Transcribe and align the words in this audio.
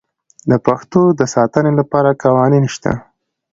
د 0.49 0.51
دښتو 0.65 1.01
د 1.19 1.21
ساتنې 1.33 1.71
لپاره 1.79 2.17
قوانین 2.23 2.65
شته. 2.73 2.93